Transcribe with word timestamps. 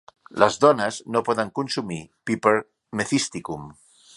Les 0.43 0.55
dones 0.63 0.97
no 1.17 1.21
poden 1.27 1.51
consumir 1.59 1.99
"Piper 2.31 2.57
methysticum". 3.03 3.73